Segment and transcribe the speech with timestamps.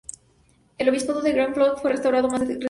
[0.79, 2.59] El Obispado de Glasgow fue restaurado más que resucitado.